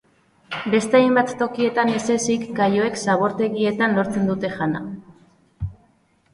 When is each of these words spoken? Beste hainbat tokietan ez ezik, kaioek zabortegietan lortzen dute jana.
Beste 0.75 0.97
hainbat 0.99 1.33
tokietan 1.41 1.91
ez 1.99 2.01
ezik, 2.15 2.47
kaioek 2.61 2.99
zabortegietan 3.03 3.97
lortzen 4.01 4.29
dute 4.33 4.55
jana. 4.59 4.85